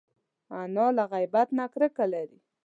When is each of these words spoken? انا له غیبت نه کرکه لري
انا 0.59 0.85
له 0.97 1.03
غیبت 1.13 1.47
نه 1.57 1.65
کرکه 1.73 2.05
لري 2.13 2.39